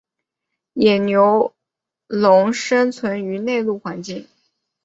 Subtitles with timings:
[0.73, 1.53] 野牛
[2.07, 4.27] 龙生存于内陆环境。